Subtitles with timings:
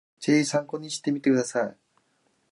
[0.19, 1.77] ぜひ参考にしてみてください